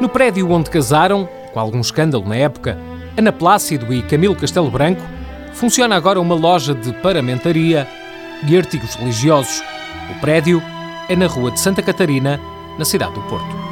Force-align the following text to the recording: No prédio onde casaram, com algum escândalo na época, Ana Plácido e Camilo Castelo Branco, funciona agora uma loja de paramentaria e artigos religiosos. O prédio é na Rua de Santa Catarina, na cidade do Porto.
No 0.00 0.08
prédio 0.08 0.50
onde 0.50 0.70
casaram, 0.70 1.28
com 1.52 1.60
algum 1.60 1.80
escândalo 1.80 2.26
na 2.26 2.36
época, 2.36 2.78
Ana 3.16 3.32
Plácido 3.32 3.92
e 3.92 4.02
Camilo 4.02 4.36
Castelo 4.36 4.70
Branco, 4.70 5.02
funciona 5.52 5.96
agora 5.96 6.20
uma 6.20 6.34
loja 6.34 6.74
de 6.74 6.92
paramentaria 6.94 7.86
e 8.48 8.56
artigos 8.56 8.94
religiosos. 8.94 9.62
O 10.10 10.20
prédio 10.20 10.62
é 11.08 11.16
na 11.16 11.26
Rua 11.26 11.50
de 11.50 11.60
Santa 11.60 11.82
Catarina, 11.82 12.40
na 12.78 12.84
cidade 12.84 13.14
do 13.14 13.22
Porto. 13.22 13.67